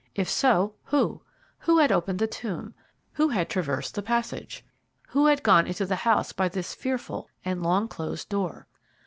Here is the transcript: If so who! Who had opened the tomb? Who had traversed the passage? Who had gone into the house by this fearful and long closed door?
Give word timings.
If 0.15 0.27
so 0.27 0.73
who! 0.85 1.21
Who 1.59 1.77
had 1.77 1.91
opened 1.91 2.17
the 2.17 2.25
tomb? 2.25 2.73
Who 3.13 3.27
had 3.27 3.49
traversed 3.51 3.93
the 3.93 4.01
passage? 4.01 4.65
Who 5.09 5.27
had 5.27 5.43
gone 5.43 5.67
into 5.67 5.85
the 5.85 5.95
house 5.97 6.31
by 6.33 6.49
this 6.49 6.73
fearful 6.73 7.29
and 7.45 7.61
long 7.61 7.87
closed 7.87 8.27
door? 8.27 8.65